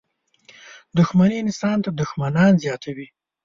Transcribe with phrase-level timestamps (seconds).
[0.97, 3.07] •دښمني انسان ته دښمنان زیاتوي.